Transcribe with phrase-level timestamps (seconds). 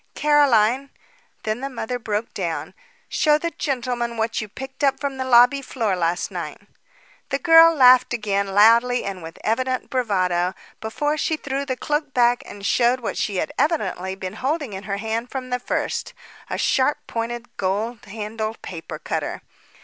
[0.15, 0.89] "Caroline"
[1.43, 2.73] Then the mother broke down.
[3.07, 6.59] "Show the gentleman what you picked up from the lobby floor last night."
[7.29, 12.41] The girl laughed again, loudly and with evident bravado, before she threw the cloak back
[12.47, 16.15] and showed what she had evidently been holding in her hand from the first,
[16.49, 19.43] a sharp pointed, gold handled paper cutter.